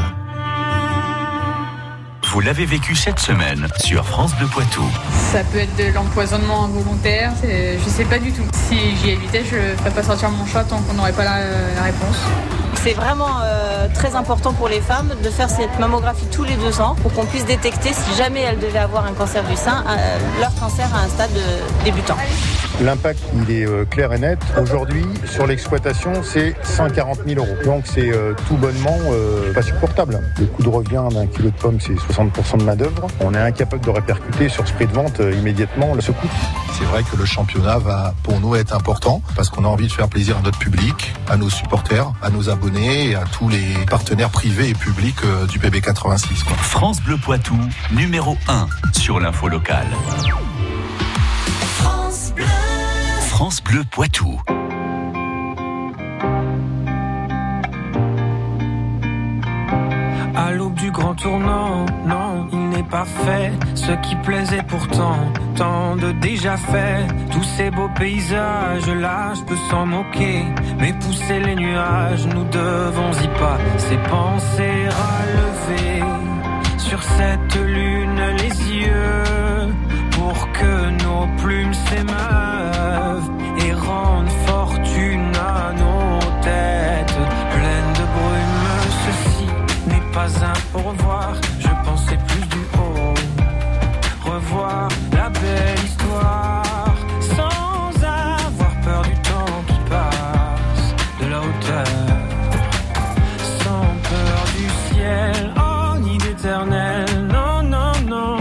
Vous 2.33 2.41
l'avez 2.41 2.65
vécu 2.65 2.97
cette 2.97 3.21
semaine 3.21 3.69
sur 3.79 4.07
France 4.07 4.35
Bleu 4.37 4.47
Poitou. 4.47 4.83
Ça 5.33 5.45
peut 5.45 5.59
être 5.59 5.77
de 5.77 5.93
l'empoisonnement 5.95 6.65
involontaire, 6.65 7.33
c'est- 7.41 7.79
je 7.79 7.89
sais 7.91 8.05
pas 8.05 8.19
du 8.19 8.33
tout. 8.33 8.45
Si 8.69 8.97
j'y 8.97 9.11
évitais, 9.11 9.45
je 9.45 9.57
ne 9.57 9.77
ferais 9.77 9.91
pas 9.91 10.03
sortir 10.03 10.31
mon 10.31 10.47
chat 10.47 10.65
tant 10.65 10.79
qu'on 10.81 10.95
n'aurait 10.95 11.13
pas 11.13 11.25
la, 11.25 11.41
la 11.77 11.83
réponse. 11.83 12.17
C'est 12.83 12.95
vraiment 12.95 13.29
euh, 13.45 13.87
très 13.95 14.15
important 14.17 14.55
pour 14.55 14.69
les 14.69 14.81
femmes 14.81 15.13
de 15.23 15.29
faire 15.31 15.51
cette 15.51 15.79
mammographie 15.79 16.27
tous 16.33 16.43
les 16.45 16.57
deux 16.57 16.81
ans 16.81 16.97
pour 17.03 17.13
qu'on 17.13 17.27
puisse 17.27 17.45
détecter 17.45 17.91
si 17.93 18.17
jamais 18.17 18.41
elles 18.41 18.59
devaient 18.59 18.79
avoir 18.79 19.05
un 19.05 19.13
cancer 19.13 19.45
du 19.45 19.55
sein, 19.55 19.85
euh, 19.87 20.19
leur 20.41 20.55
cancer 20.55 20.89
à 20.95 21.01
un 21.05 21.09
stade 21.09 21.31
euh, 21.37 21.61
débutant. 21.85 22.17
L'impact, 22.81 23.21
il 23.35 23.55
est 23.55 23.67
euh, 23.67 23.85
clair 23.85 24.13
et 24.13 24.19
net. 24.19 24.39
Aujourd'hui, 24.61 25.05
sur 25.25 25.47
l'exploitation, 25.47 26.23
c'est 26.23 26.55
140 26.63 27.21
000 27.27 27.45
euros. 27.45 27.57
Donc 27.65 27.85
c'est 27.87 28.13
euh, 28.13 28.35
tout 28.49 28.57
bonnement 28.57 28.99
euh, 29.11 29.53
pas 29.53 29.63
supportable. 29.63 30.21
Le 30.39 30.47
coût 30.47 30.63
de 30.63 30.69
revient 30.69 31.03
d'un 31.13 31.27
kilo 31.27 31.51
de 31.51 31.57
pommes, 31.57 31.79
c'est 31.81 31.95
60% 31.95 32.59
de 32.59 32.65
main-d'œuvre. 32.65 33.07
On 33.21 33.35
est 33.35 33.39
incapable 33.39 33.85
de 33.85 33.91
répercuter 33.91 34.49
sur 34.49 34.67
ce 34.67 34.73
prix 34.73 34.87
de 34.87 34.93
vente 34.93 35.21
euh, 35.21 35.33
immédiatement 35.33 35.95
ce 36.01 36.13
coût. 36.13 36.29
C'est 36.79 36.85
vrai 36.85 37.03
que 37.03 37.17
le 37.17 37.25
championnat 37.25 37.79
va 37.79 38.15
pour 38.23 38.41
nous 38.41 38.57
être 38.57 38.75
important 38.75 39.23
parce 39.37 39.51
qu'on 39.51 39.65
a 39.65 39.69
envie 39.69 39.87
de 39.87 39.93
faire 39.93 40.09
plaisir 40.09 40.39
à 40.39 40.43
notre 40.43 40.59
public, 40.59 41.15
à 41.29 41.37
nos 41.37 41.51
supporters, 41.51 42.13
à 42.23 42.31
nos 42.31 42.51
abonnés 42.51 43.11
et 43.11 43.15
à 43.15 43.25
tous 43.25 43.49
les 43.49 43.75
partenaires 43.89 44.31
privés 44.31 44.71
et 44.71 44.75
publics 44.75 45.23
euh, 45.25 45.47
du 45.47 45.59
PB86. 45.59 46.45
quoi. 46.45 46.57
France 46.57 47.01
Bleu 47.03 47.17
Poitou, 47.17 47.59
numéro 47.93 48.37
1 48.49 48.67
sur 48.93 49.21
l'info 49.21 49.49
locale. 49.49 49.87
Bleu 53.43 53.83
Poitou. 53.91 54.41
À 60.37 60.53
l'aube 60.53 60.75
du 60.75 60.93
grand 60.93 61.15
tournant, 61.17 61.85
non, 62.07 62.47
il 62.53 62.69
n'est 62.69 62.85
pas 62.85 63.05
fait 63.05 63.51
ce 63.75 63.91
qui 64.07 64.15
plaisait 64.17 64.63
pourtant, 64.63 65.17
tant 65.57 65.97
de 65.97 66.13
déjà 66.13 66.57
fait. 66.57 67.05
Tous 67.33 67.43
ces 67.43 67.73
beaux 67.73 67.91
paysages 67.99 68.89
là, 68.89 69.33
je 69.35 69.43
peux 69.43 69.59
s'en 69.69 69.87
moquer, 69.87 70.45
mais 70.79 70.93
pousser 70.93 71.41
les 71.41 71.57
nuages, 71.57 72.25
nous 72.27 72.45
devons 72.45 73.13
y 73.25 73.29
pas. 73.41 73.59
Ces 73.79 73.99
pensées 74.09 74.89
relever 74.89 76.05
sur 76.79 77.03
cette 77.03 77.57
lune 77.57 77.92
pas 90.23 90.45
un 90.45 90.79
au 90.79 90.83
revoir, 90.91 91.33
je 91.59 91.73
pensais 91.85 92.19
plus 92.29 92.47
du 92.55 92.63
haut. 92.79 93.15
Revoir 94.31 94.89
la 95.13 95.29
belle 95.31 95.85
histoire 95.85 96.95
sans 97.37 97.93
avoir 98.05 98.73
peur 98.85 99.03
du 99.03 99.17
temps 99.31 99.59
qui 99.67 99.81
passe, 99.91 100.85
de 101.21 101.27
la 101.33 101.39
hauteur, 101.47 101.87
sans 103.63 103.87
peur 104.11 104.41
du 104.59 104.69
ciel, 104.87 105.55
oh 105.57 105.99
ni 106.05 106.19
d'éternel, 106.19 107.07
non, 107.37 107.63
non, 107.75 107.93
non. 108.15 108.37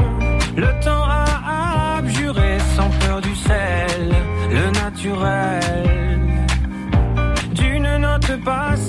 Le 0.55 0.69
temps 0.85 1.05
a 1.23 1.97
abjuré 1.97 2.57
sans 2.75 2.89
peur 3.01 3.21
du 3.21 3.35
sel, 3.35 4.03
le 4.57 4.65
naturel 4.81 6.01
d'une 7.53 7.97
note 7.97 8.43
passée, 8.43 8.80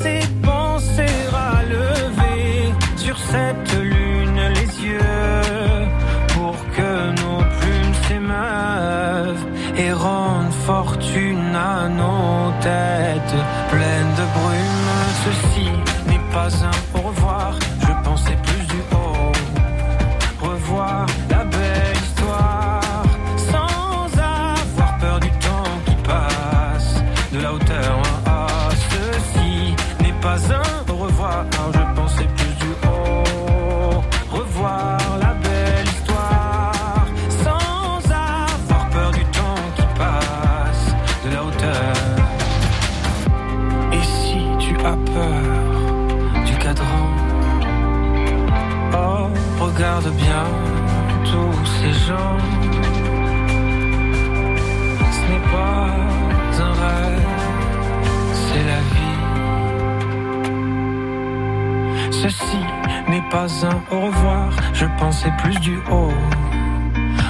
au 63.92 64.00
revoir, 64.00 64.50
je 64.72 64.86
pensais 64.98 65.32
plus 65.38 65.58
du 65.60 65.76
haut. 65.90 66.12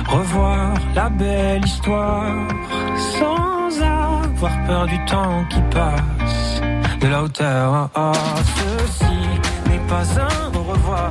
revoir 0.09 0.75
la 0.95 1.09
belle 1.09 1.65
histoire 1.65 2.33
sans 3.19 3.83
avoir 3.83 4.65
peur 4.67 4.87
du 4.87 5.05
temps 5.05 5.45
qui 5.51 5.61
passe, 5.71 6.61
de 7.01 7.09
la 7.09 7.23
hauteur. 7.23 7.91
Ceci 8.57 9.19
n'est 9.69 9.85
pas 9.89 10.05
un 10.21 10.59
au 10.59 10.63
revoir, 10.63 11.11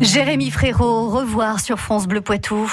Jérémy 0.00 0.50
Frérot, 0.50 1.10
revoir 1.10 1.60
sur 1.60 1.78
France 1.78 2.06
Bleu 2.06 2.22
Poitou. 2.22 2.72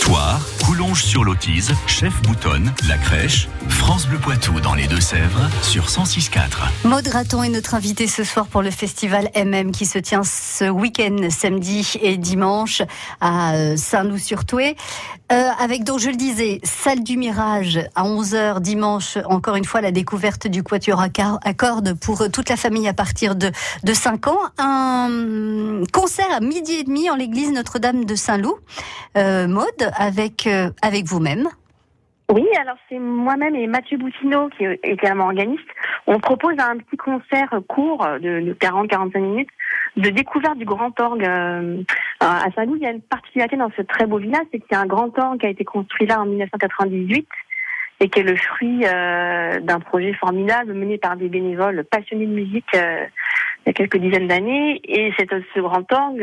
Toire, 0.00 0.40
Coulonges 0.64 1.02
sur 1.02 1.22
l'Autise, 1.22 1.74
Chef 1.86 2.20
Boutonne, 2.22 2.72
La 2.88 2.96
Crèche, 2.96 3.48
France 3.68 4.06
Bleu 4.06 4.16
Poitou 4.18 4.58
dans 4.60 4.74
les 4.74 4.86
Deux-Sèvres 4.86 5.50
sur 5.62 5.84
106.4. 5.84 6.86
Maud 6.88 7.06
Raton 7.08 7.42
est 7.42 7.50
notre 7.50 7.74
invitée 7.74 8.06
ce 8.06 8.24
soir 8.24 8.46
pour 8.46 8.62
le 8.62 8.70
festival 8.70 9.30
MM 9.36 9.70
qui 9.70 9.84
se 9.84 9.98
tient 9.98 10.22
ce 10.24 10.70
week-end, 10.70 11.28
samedi 11.28 11.98
et 12.00 12.16
dimanche 12.16 12.80
à 13.20 13.52
euh, 13.54 13.76
Saint-Loup-sur-Toué. 13.76 14.76
Euh, 15.32 15.48
avec 15.58 15.84
donc, 15.84 16.00
je 16.00 16.10
le 16.10 16.16
disais, 16.16 16.60
salle 16.64 17.02
du 17.02 17.16
Mirage 17.16 17.80
à 17.94 18.04
11h 18.04 18.60
dimanche, 18.60 19.16
encore 19.24 19.56
une 19.56 19.64
fois 19.64 19.80
la 19.80 19.90
découverte 19.90 20.46
du 20.46 20.62
Quatuor 20.62 21.00
à 21.00 21.54
cordes 21.54 21.94
pour 21.94 22.20
euh, 22.20 22.28
toute 22.28 22.50
la 22.50 22.56
famille 22.56 22.86
à 22.88 22.92
partir 22.92 23.34
de, 23.34 23.50
de 23.82 23.94
5 23.94 24.28
ans. 24.28 24.38
Un 24.58 25.82
concert 25.92 26.30
à 26.30 26.40
midi 26.40 26.72
et 26.72 26.84
demi 26.84 27.08
en 27.08 27.16
l'église 27.16 27.52
Notre-Dame 27.52 28.04
de 28.04 28.14
Saint-Loup. 28.14 28.58
Euh, 29.16 29.46
avec, 29.96 30.46
euh, 30.46 30.70
avec 30.82 31.06
vous-même. 31.06 31.48
Oui, 32.30 32.46
alors 32.58 32.76
c'est 32.88 32.98
moi-même 32.98 33.54
et 33.54 33.66
Mathieu 33.66 33.98
Boutineau, 33.98 34.48
qui 34.48 34.64
est 34.64 34.80
également 34.82 35.26
organiste. 35.26 35.68
On 36.06 36.18
propose 36.20 36.54
un 36.58 36.78
petit 36.78 36.96
concert 36.96 37.50
court 37.68 38.06
de, 38.20 38.40
de 38.40 38.54
40-45 38.54 39.18
minutes 39.18 39.50
de 39.96 40.10
découverte 40.10 40.58
du 40.58 40.64
grand 40.64 40.98
orgue. 41.00 41.24
euh, 41.24 41.82
à 42.20 42.46
Saint-Loup, 42.54 42.76
il 42.76 42.82
y 42.82 42.86
a 42.86 42.90
une 42.90 43.02
particularité 43.02 43.56
dans 43.56 43.70
ce 43.76 43.82
très 43.82 44.06
beau 44.06 44.18
village, 44.18 44.46
c'est 44.50 44.58
qu'il 44.58 44.72
y 44.72 44.74
a 44.74 44.80
un 44.80 44.86
grand 44.86 45.16
orgue 45.18 45.40
qui 45.40 45.46
a 45.46 45.50
été 45.50 45.64
construit 45.64 46.06
là 46.06 46.20
en 46.20 46.26
1998 46.26 47.28
et 48.00 48.08
qui 48.08 48.20
est 48.20 48.24
le 48.24 48.36
fruit 48.36 48.84
euh, 48.84 49.60
d'un 49.60 49.80
projet 49.80 50.12
formidable 50.14 50.72
mené 50.72 50.98
par 50.98 51.16
des 51.16 51.28
bénévoles 51.28 51.84
passionnés 51.84 52.26
de 52.26 52.32
musique 52.32 52.74
euh, 52.74 53.04
il 53.64 53.68
y 53.68 53.70
a 53.70 53.72
quelques 53.72 53.96
dizaines 53.98 54.28
d'années. 54.28 54.80
Et 54.84 55.12
c'est 55.18 55.28
ce 55.30 55.60
grand 55.60 55.90
orgue, 55.92 56.22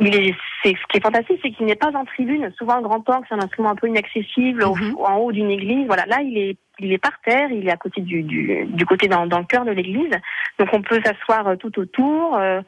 il 0.00 0.14
est, 0.14 0.34
c'est 0.62 0.70
ce 0.74 0.86
qui 0.88 0.98
est 0.98 1.02
fantastique, 1.02 1.40
c'est 1.42 1.50
qu'il 1.50 1.66
n'est 1.66 1.74
pas 1.74 1.90
en 1.94 2.04
tribune. 2.04 2.52
Souvent, 2.56 2.76
le 2.76 2.82
grand 2.82 3.08
orgue, 3.08 3.24
c'est 3.28 3.34
un 3.34 3.40
instrument 3.40 3.70
un 3.70 3.74
peu 3.74 3.88
inaccessible 3.88 4.62
au- 4.64 4.74
en 5.04 5.16
haut 5.16 5.32
d'une 5.32 5.50
église. 5.50 5.86
Voilà, 5.86 6.04
là, 6.06 6.18
il 6.22 6.38
est, 6.38 6.56
il 6.78 6.92
est 6.92 6.98
par 6.98 7.18
terre, 7.24 7.50
il 7.50 7.66
est 7.66 7.72
à 7.72 7.76
côté 7.76 8.00
du, 8.02 8.22
du, 8.22 8.64
du 8.66 8.86
côté 8.86 9.08
dans, 9.08 9.26
dans 9.26 9.38
le 9.40 9.44
cœur 9.44 9.64
de 9.64 9.72
l'église. 9.72 10.12
Donc, 10.58 10.68
on 10.72 10.82
peut 10.82 11.00
s'asseoir 11.04 11.48
euh, 11.48 11.56
tout 11.56 11.76
autour 11.80 12.36
euh, 12.36 12.60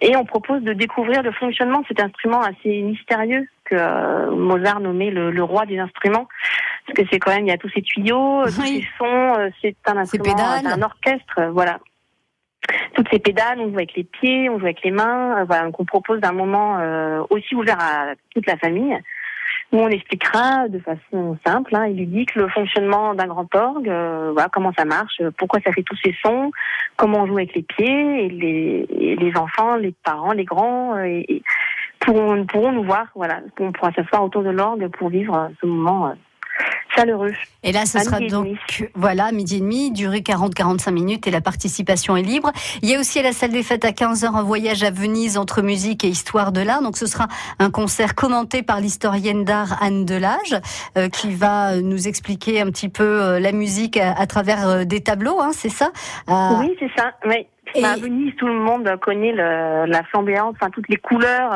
et 0.00 0.16
on 0.16 0.24
propose 0.24 0.62
de 0.62 0.72
découvrir 0.72 1.22
le 1.22 1.30
fonctionnement 1.32 1.80
de 1.82 1.86
cet 1.86 2.00
instrument 2.00 2.40
assez 2.40 2.82
mystérieux 2.82 3.46
que 3.64 3.76
euh, 3.78 4.30
Mozart 4.34 4.80
nommait 4.80 5.10
le, 5.10 5.30
le 5.30 5.42
roi 5.44 5.66
des 5.66 5.78
instruments. 5.78 6.26
Parce 6.86 6.98
que 6.98 7.04
c'est 7.10 7.18
quand 7.20 7.30
même, 7.34 7.46
il 7.46 7.50
y 7.50 7.52
a 7.52 7.56
tous 7.58 7.70
ces 7.74 7.82
tuyaux, 7.82 8.40
euh, 8.42 8.46
tous 8.46 8.62
ces 8.80 8.88
sons, 8.98 9.04
euh, 9.38 9.48
c'est 9.62 9.76
un 9.86 9.96
instrument, 9.98 10.24
un 10.66 10.82
orchestre, 10.82 11.50
voilà 11.52 11.78
toutes 12.94 13.08
ces 13.10 13.18
pédales, 13.18 13.60
on 13.60 13.70
joue 13.70 13.76
avec 13.76 13.94
les 13.94 14.04
pieds, 14.04 14.48
on 14.48 14.58
joue 14.58 14.66
avec 14.66 14.82
les 14.82 14.90
mains. 14.90 15.40
euh, 15.40 15.44
voilà, 15.44 15.64
donc 15.64 15.80
on 15.80 15.84
propose 15.84 16.20
un 16.22 16.32
moment 16.32 16.78
euh, 16.80 17.22
aussi 17.30 17.54
ouvert 17.54 17.78
à 17.80 18.14
toute 18.34 18.46
la 18.46 18.56
famille 18.56 18.96
où 19.72 19.78
on 19.78 19.88
expliquera 19.88 20.68
de 20.68 20.78
façon 20.78 21.36
simple 21.44 21.74
hein, 21.74 21.84
et 21.84 21.92
ludique 21.92 22.34
le 22.36 22.48
fonctionnement 22.48 23.14
d'un 23.14 23.26
grand 23.26 23.52
orgue, 23.54 23.88
euh, 23.88 24.30
voilà, 24.32 24.48
comment 24.48 24.72
ça 24.76 24.84
marche, 24.84 25.20
pourquoi 25.36 25.60
ça 25.64 25.72
fait 25.72 25.82
tous 25.82 25.98
ces 26.02 26.14
sons, 26.24 26.52
comment 26.96 27.22
on 27.22 27.26
joue 27.26 27.38
avec 27.38 27.54
les 27.54 27.62
pieds 27.62 28.24
et 28.24 28.28
les, 28.28 29.16
les 29.16 29.36
enfants, 29.36 29.76
les 29.76 29.92
parents, 30.04 30.32
les 30.32 30.44
grands 30.44 30.96
euh, 30.96 31.04
et, 31.04 31.42
pourront, 31.98 32.44
pourront 32.46 32.72
nous 32.72 32.84
voir. 32.84 33.08
Voilà, 33.14 33.40
on 33.58 33.72
pourra 33.72 33.92
s'asseoir 33.92 34.24
autour 34.24 34.42
de 34.42 34.50
l'orgue 34.50 34.88
pour 34.88 35.08
vivre 35.08 35.34
euh, 35.34 35.48
ce 35.60 35.66
moment 35.66 36.14
chaleureux. 36.96 37.32
Et 37.62 37.72
là, 37.72 37.86
ce 37.86 37.98
À 37.98 38.00
sera 38.02 38.20
donc, 38.20 38.88
voilà, 38.94 39.32
midi 39.32 39.56
et 39.56 39.60
demi, 39.60 39.90
durée 39.90 40.20
40-45 40.20 40.90
minutes 40.92 41.26
et 41.26 41.30
la 41.30 41.40
participation 41.40 42.16
est 42.16 42.22
libre. 42.22 42.52
Il 42.82 42.90
y 42.90 42.94
a 42.94 43.00
aussi 43.00 43.18
à 43.18 43.22
la 43.22 43.32
salle 43.32 43.50
des 43.50 43.62
fêtes 43.62 43.84
à 43.84 43.90
15h 43.90 44.34
un 44.34 44.42
voyage 44.42 44.82
à 44.82 44.90
Venise 44.90 45.38
entre 45.38 45.62
musique 45.62 46.04
et 46.04 46.08
histoire 46.08 46.52
de 46.52 46.60
l'art. 46.60 46.82
Donc 46.82 46.96
ce 46.96 47.06
sera 47.06 47.28
un 47.58 47.70
concert 47.70 48.14
commenté 48.14 48.62
par 48.62 48.80
l'historienne 48.80 49.44
d'art 49.44 49.82
Anne 49.82 50.04
Delage, 50.04 50.60
euh, 50.98 51.08
qui 51.08 51.32
va 51.32 51.76
nous 51.80 52.08
expliquer 52.08 52.60
un 52.60 52.66
petit 52.66 52.88
peu 52.88 53.04
euh, 53.22 53.40
la 53.40 53.52
musique 53.52 53.96
à, 53.96 54.12
à 54.12 54.26
travers 54.26 54.68
euh, 54.68 54.84
des 54.84 55.00
tableaux, 55.02 55.40
hein, 55.40 55.50
c'est 55.52 55.68
ça? 55.70 55.90
Euh, 56.28 56.60
Oui, 56.60 56.76
c'est 56.78 56.90
ça. 56.96 57.12
Oui. 57.26 57.46
À 57.82 57.96
Venise, 57.96 58.34
tout 58.36 58.46
le 58.46 58.54
monde 58.58 58.88
connaît 59.00 59.32
le, 59.32 59.86
la 59.86 60.02
flamboyance, 60.04 60.54
enfin 60.60 60.70
toutes 60.70 60.88
les 60.88 60.96
couleurs. 60.96 61.50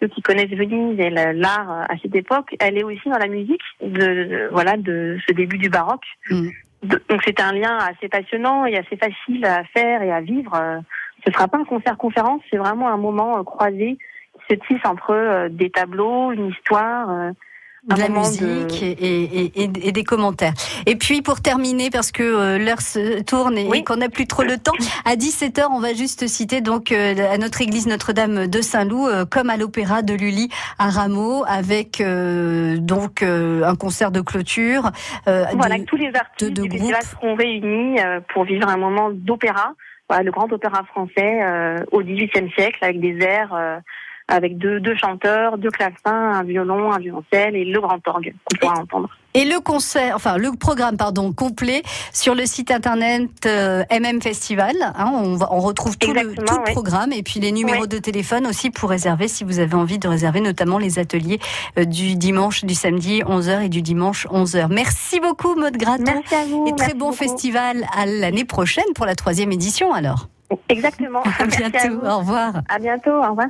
Ceux 0.00 0.08
qui 0.08 0.22
connaissent 0.22 0.50
Venise 0.50 0.98
et 0.98 1.10
l'art 1.10 1.70
euh, 1.70 1.82
à 1.88 1.96
cette 2.02 2.14
époque, 2.14 2.56
elle 2.60 2.78
est 2.78 2.82
aussi 2.84 3.08
dans 3.08 3.18
la 3.18 3.28
musique 3.28 3.62
de, 3.82 4.48
voilà 4.50 4.76
de 4.76 5.18
ce 5.26 5.32
début 5.34 5.58
du 5.58 5.68
baroque. 5.68 6.06
De- 6.82 7.02
donc 7.08 7.20
c'est 7.26 7.40
un 7.40 7.52
lien 7.52 7.76
assez 7.76 8.08
passionnant 8.08 8.64
et 8.64 8.76
assez 8.76 8.96
facile 8.96 9.44
à 9.44 9.64
faire 9.64 10.02
et 10.02 10.10
à 10.10 10.20
vivre. 10.20 10.54
Euh, 10.54 10.78
Ce 11.26 11.32
sera 11.32 11.46
pas 11.48 11.58
un 11.58 11.64
concert-conférence, 11.64 12.40
c'est 12.50 12.56
vraiment 12.56 12.88
un 12.88 12.96
moment 12.96 13.38
euh, 13.38 13.42
croisé 13.42 13.98
qui 14.48 14.54
se 14.54 14.58
tisse 14.66 14.84
entre 14.86 15.48
des 15.50 15.68
tableaux, 15.70 16.32
une 16.32 16.48
histoire. 16.48 17.32
De 17.88 17.96
la 17.98 18.08
musique 18.08 18.82
et, 18.82 18.90
et- 18.92 19.62
et- 19.64 19.88
et 19.88 19.92
des 19.92 20.04
commentaires. 20.04 20.52
Et 20.86 20.96
puis 20.96 21.22
pour 21.22 21.40
terminer, 21.40 21.88
parce 21.90 22.12
que 22.12 22.22
euh, 22.22 22.58
l'heure 22.58 22.80
se 22.82 23.22
tourne 23.22 23.56
et, 23.56 23.66
et 23.78 23.84
qu'on 23.84 23.96
n'a 23.96 24.08
plus 24.10 24.26
trop 24.26 24.42
le 24.42 24.58
temps, 24.58 24.72
à 25.04 25.16
17h, 25.16 25.66
on 25.70 25.80
va 25.80 25.94
juste 25.94 26.26
citer 26.26 26.60
donc 26.60 26.92
euh, 26.92 27.14
à 27.32 27.38
notre 27.38 27.62
église 27.62 27.86
Notre-Dame 27.86 28.46
de 28.48 28.60
Saint-Loup, 28.60 29.06
euh, 29.08 29.24
comme 29.24 29.48
à 29.50 29.56
l'opéra 29.56 30.02
de 30.02 30.12
Lully 30.14 30.50
à 30.78 30.90
Rameau, 30.90 31.44
avec 31.48 32.00
euh, 32.00 32.76
donc 32.76 33.22
euh, 33.22 33.62
un 33.64 33.76
concert 33.76 34.10
de 34.10 34.20
clôture. 34.20 34.90
euh, 35.28 35.44
Voilà, 35.54 35.78
de- 35.78 35.84
tous 35.84 35.96
les 35.96 36.12
artistes 36.14 36.52
du 36.52 36.70
festival 36.70 37.02
seront 37.02 37.34
réunis 37.34 37.98
euh, 38.00 38.20
pour 38.34 38.44
vivre 38.44 38.68
un 38.68 38.76
moment 38.76 39.08
d'opéra, 39.10 39.72
voilà, 40.08 40.22
le 40.24 40.32
grand 40.32 40.52
opéra 40.52 40.82
français 40.84 41.40
euh, 41.42 41.78
au 41.92 42.02
XVIIIe 42.02 42.50
siècle, 42.56 42.78
avec 42.82 43.00
des 43.00 43.16
airs, 43.20 43.54
euh, 43.54 43.78
avec 44.30 44.56
deux, 44.58 44.80
deux 44.80 44.94
chanteurs, 44.96 45.58
deux 45.58 45.70
clavecins, 45.70 46.32
un 46.32 46.42
violon, 46.42 46.92
un 46.92 46.98
violoncelle 46.98 47.56
et 47.56 47.64
le 47.64 47.80
grand 47.80 47.98
orgue 48.06 48.32
qu'on 48.44 48.56
pourra 48.58 48.80
entendre. 48.80 49.08
Et 49.34 49.44
le 49.44 49.60
concert, 49.60 50.16
enfin 50.16 50.38
le 50.38 50.50
programme 50.58 50.96
pardon 50.96 51.32
complet 51.32 51.82
sur 52.12 52.34
le 52.34 52.46
site 52.46 52.72
internet 52.72 53.30
euh, 53.46 53.84
MM 53.92 54.20
Festival. 54.20 54.74
hein, 54.82 55.12
on, 55.14 55.36
va- 55.36 55.48
on 55.52 55.60
retrouve 55.60 55.96
tout 55.98 56.12
le, 56.12 56.34
programme 56.72 57.12
et 57.12 57.22
puis 57.22 57.38
les 57.38 57.52
numéros 57.52 57.86
de 57.86 57.98
téléphone 57.98 58.46
aussi 58.48 58.70
pour 58.70 58.90
réserver 58.90 59.28
si 59.28 59.44
vous 59.44 59.60
avez 59.60 59.74
envie 59.74 60.00
de 60.00 60.08
réserver 60.08 60.40
notamment 60.40 60.78
les 60.78 60.98
ateliers 60.98 61.38
euh, 61.78 61.84
du 61.84 62.16
dimanche, 62.16 62.64
du 62.64 62.74
samedi 62.74 63.20
11h 63.22 63.62
et 63.66 63.68
du 63.68 63.82
dimanche 63.82 64.26
11h. 64.28 64.66
Merci 64.72 65.20
beaucoup 65.20 65.54
Maud 65.54 65.76
Graton 65.76 66.02
Merci 66.06 66.34
à 66.34 66.44
vous. 66.46 66.66
et 66.66 66.70
très 66.74 66.86
merci 66.86 66.94
bon 66.98 67.06
beaucoup. 67.10 67.16
festival 67.18 67.84
à 67.96 68.06
l'année 68.06 68.44
prochaine 68.44 68.84
pour 68.96 69.06
la 69.06 69.14
troisième 69.14 69.52
édition 69.52 69.92
alors. 69.92 70.26
Exactement. 70.68 71.22
À 71.38 71.46
bientôt, 71.46 72.04
au 72.04 72.18
revoir. 72.18 72.54
À 72.68 72.80
bientôt, 72.80 73.12
au 73.12 73.30
revoir. 73.30 73.46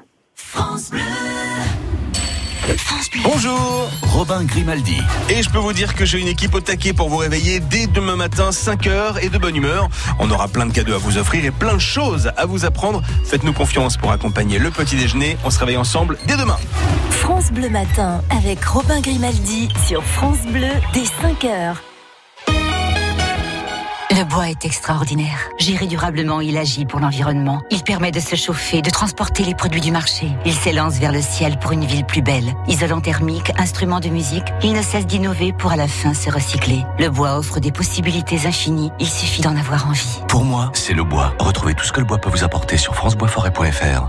Bonjour, 3.23 3.91
Robin 4.03 4.45
Grimaldi. 4.45 4.99
Et 5.29 5.43
je 5.43 5.51
peux 5.51 5.59
vous 5.59 5.73
dire 5.73 5.95
que 5.95 6.05
j'ai 6.05 6.19
une 6.19 6.29
équipe 6.29 6.55
au 6.55 6.61
taquet 6.61 6.93
pour 6.93 7.09
vous 7.09 7.17
réveiller 7.17 7.61
dès 7.61 7.87
demain 7.87 8.17
matin, 8.17 8.51
5h 8.51 9.19
et 9.23 9.29
de 9.29 9.39
bonne 9.39 9.57
humeur. 9.57 9.89
On 10.19 10.31
aura 10.31 10.49
plein 10.49 10.67
de 10.67 10.73
cadeaux 10.73 10.95
à 10.95 10.99
vous 10.99 11.19
offrir 11.19 11.45
et 11.45 11.51
plein 11.51 11.75
de 11.75 11.81
choses 11.81 12.31
à 12.37 12.47
vous 12.47 12.65
apprendre. 12.65 13.03
Faites-nous 13.25 13.53
confiance 13.53 13.97
pour 13.97 14.13
accompagner 14.13 14.59
le 14.59 14.71
petit 14.71 14.97
déjeuner. 14.97 15.37
On 15.45 15.51
se 15.51 15.59
réveille 15.59 15.77
ensemble 15.77 16.19
dès 16.27 16.37
demain. 16.37 16.59
France 17.11 17.51
Bleu 17.51 17.69
Matin 17.69 18.23
avec 18.31 18.65
Robin 18.65 19.01
Grimaldi 19.01 19.69
sur 19.87 20.03
France 20.05 20.41
Bleu 20.47 20.71
dès 20.93 21.03
5h. 21.03 21.77
Le 24.13 24.25
bois 24.25 24.49
est 24.51 24.65
extraordinaire. 24.65 25.39
Géré 25.59 25.87
durablement, 25.87 26.41
il 26.41 26.59
agit 26.59 26.85
pour 26.85 26.99
l'environnement. 26.99 27.63
Il 27.71 27.85
permet 27.85 28.11
de 28.11 28.19
se 28.19 28.35
chauffer, 28.35 28.83
de 28.83 28.91
transporter 28.91 29.45
les 29.45 29.55
produits 29.55 29.81
du 29.81 29.93
marché. 29.93 30.27
Il 30.45 30.53
s'élance 30.53 30.95
vers 30.95 31.13
le 31.13 31.23
ciel 31.23 31.59
pour 31.61 31.71
une 31.71 31.85
ville 31.85 32.05
plus 32.05 32.21
belle. 32.21 32.53
Isolant 32.67 33.01
thermique, 33.01 33.53
instrument 33.57 34.01
de 34.01 34.09
musique, 34.09 34.47
il 34.65 34.73
ne 34.73 34.83
cesse 34.83 35.07
d'innover 35.07 35.53
pour 35.53 35.71
à 35.71 35.77
la 35.77 35.87
fin 35.87 36.13
se 36.13 36.29
recycler. 36.29 36.85
Le 36.99 37.09
bois 37.09 37.39
offre 37.39 37.61
des 37.61 37.71
possibilités 37.71 38.47
infinies. 38.47 38.91
Il 38.99 39.09
suffit 39.09 39.43
d'en 39.43 39.57
avoir 39.57 39.87
envie. 39.87 40.19
Pour 40.27 40.45
moi, 40.45 40.73
c'est 40.75 40.95
le 40.95 41.05
bois. 41.05 41.33
Retrouvez 41.39 41.75
tout 41.75 41.85
ce 41.85 41.93
que 41.93 42.01
le 42.01 42.07
bois 42.07 42.19
peut 42.19 42.31
vous 42.31 42.43
apporter 42.43 42.79
sur 42.79 42.97
franceboisforêt.fr. 42.97 44.09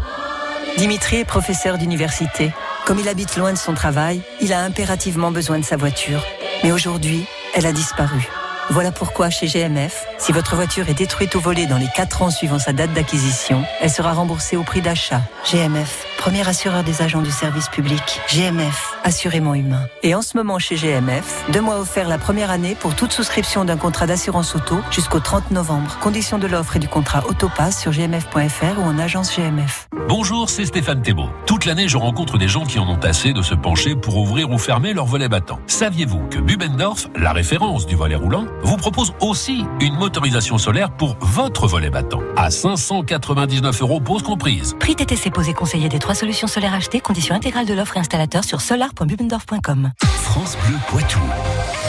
Dimitri 0.79 1.17
est 1.17 1.25
professeur 1.25 1.77
d'université. 1.77 2.51
Comme 2.85 2.97
il 2.97 3.07
habite 3.07 3.37
loin 3.37 3.53
de 3.53 3.57
son 3.57 3.75
travail, 3.75 4.23
il 4.41 4.51
a 4.51 4.63
impérativement 4.63 5.31
besoin 5.31 5.59
de 5.59 5.65
sa 5.65 5.77
voiture. 5.77 6.23
Mais 6.63 6.71
aujourd'hui, 6.71 7.23
elle 7.53 7.67
a 7.67 7.71
disparu. 7.71 8.27
Voilà 8.71 8.93
pourquoi 8.93 9.29
chez 9.29 9.47
GMF, 9.47 10.05
si 10.17 10.31
votre 10.31 10.55
voiture 10.55 10.87
est 10.87 10.93
détruite 10.93 11.35
ou 11.35 11.41
volée 11.41 11.65
dans 11.65 11.77
les 11.77 11.89
4 11.93 12.21
ans 12.21 12.29
suivant 12.29 12.57
sa 12.57 12.71
date 12.71 12.93
d'acquisition, 12.93 13.65
elle 13.81 13.89
sera 13.89 14.13
remboursée 14.13 14.55
au 14.55 14.63
prix 14.63 14.79
d'achat. 14.79 15.19
GMF, 15.51 16.05
premier 16.17 16.47
assureur 16.47 16.81
des 16.85 17.01
agents 17.01 17.21
du 17.21 17.31
service 17.31 17.67
public. 17.67 18.21
GMF, 18.29 18.95
assurément 19.03 19.55
humain. 19.55 19.87
Et 20.03 20.15
en 20.15 20.21
ce 20.21 20.37
moment 20.37 20.59
chez 20.59 20.75
GMF, 20.75 21.45
deux 21.51 21.61
mois 21.61 21.79
offerts 21.79 22.07
la 22.07 22.17
première 22.17 22.51
année 22.51 22.75
pour 22.75 22.95
toute 22.95 23.11
souscription 23.11 23.65
d'un 23.65 23.77
contrat 23.77 24.07
d'assurance 24.07 24.55
auto 24.55 24.79
jusqu'au 24.91 25.19
30 25.19 25.51
novembre. 25.51 25.97
Conditions 26.01 26.37
de 26.37 26.47
l'offre 26.47 26.77
et 26.77 26.79
du 26.79 26.87
contrat 26.87 27.23
Autopass 27.27 27.79
sur 27.79 27.91
gmf.fr 27.91 28.79
ou 28.79 28.83
en 28.83 28.99
agence 28.99 29.35
GMF. 29.35 29.87
Bonjour, 30.07 30.49
c'est 30.49 30.65
Stéphane 30.65 31.01
Thébault. 31.01 31.29
Toute 31.45 31.65
l'année, 31.65 31.87
je 31.87 31.97
rencontre 31.97 32.37
des 32.37 32.47
gens 32.47 32.65
qui 32.65 32.79
en 32.79 32.87
ont 32.87 32.99
assez 32.99 33.33
de 33.33 33.41
se 33.41 33.55
pencher 33.55 33.95
pour 33.95 34.17
ouvrir 34.17 34.49
ou 34.51 34.57
fermer 34.57 34.93
leur 34.93 35.05
volet 35.05 35.29
battant. 35.29 35.59
Saviez-vous 35.67 36.27
que 36.29 36.39
Bubendorf, 36.39 37.07
la 37.15 37.31
référence 37.31 37.85
du 37.85 37.95
volet 37.95 38.15
roulant, 38.15 38.45
vous 38.63 38.77
propose 38.77 39.13
aussi 39.21 39.65
une 39.79 39.95
motorisation 39.95 40.57
solaire 40.57 40.91
pour 40.91 41.15
votre 41.21 41.67
volet 41.67 41.89
battant? 41.89 42.21
À 42.35 42.51
599 42.51 43.81
euros 43.81 43.99
pause 43.99 44.23
comprise. 44.23 44.75
Prix 44.79 44.95
TTC 44.95 45.31
posé 45.31 45.53
conseiller 45.53 45.89
des 45.89 45.99
trois 45.99 46.15
solutions 46.15 46.47
solaires 46.47 46.73
achetées, 46.73 46.99
conditions 46.99 47.35
intégrales 47.35 47.65
de 47.65 47.73
l'offre 47.73 47.97
et 47.97 47.99
installateur 47.99 48.43
sur 48.43 48.61
solar.bubendorf.com. 48.91 49.91
France 50.23 50.57
Bleu 50.65 50.79
Poitou. 50.89 51.80